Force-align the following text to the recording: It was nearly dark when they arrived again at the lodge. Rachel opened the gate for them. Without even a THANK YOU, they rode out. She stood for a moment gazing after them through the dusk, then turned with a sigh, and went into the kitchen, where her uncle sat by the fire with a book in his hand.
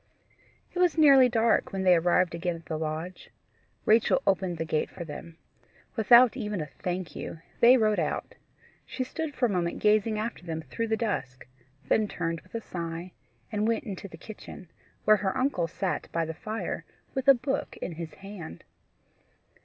It 0.73 0.79
was 0.79 0.97
nearly 0.97 1.29
dark 1.29 1.71
when 1.71 1.83
they 1.83 1.93
arrived 1.93 2.33
again 2.33 2.55
at 2.55 2.65
the 2.65 2.75
lodge. 2.75 3.29
Rachel 3.85 4.19
opened 4.25 4.57
the 4.57 4.65
gate 4.65 4.89
for 4.89 5.05
them. 5.05 5.37
Without 5.95 6.35
even 6.35 6.59
a 6.59 6.65
THANK 6.65 7.15
YOU, 7.15 7.37
they 7.59 7.77
rode 7.77 7.99
out. 7.99 8.33
She 8.87 9.03
stood 9.03 9.35
for 9.35 9.45
a 9.45 9.49
moment 9.49 9.77
gazing 9.77 10.17
after 10.17 10.43
them 10.43 10.63
through 10.63 10.87
the 10.87 10.97
dusk, 10.97 11.45
then 11.87 12.07
turned 12.07 12.41
with 12.41 12.55
a 12.55 12.61
sigh, 12.61 13.11
and 13.51 13.67
went 13.67 13.83
into 13.83 14.07
the 14.07 14.17
kitchen, 14.17 14.71
where 15.05 15.17
her 15.17 15.37
uncle 15.37 15.67
sat 15.67 16.09
by 16.11 16.25
the 16.25 16.33
fire 16.33 16.83
with 17.13 17.27
a 17.27 17.35
book 17.35 17.77
in 17.77 17.91
his 17.91 18.15
hand. 18.15 18.63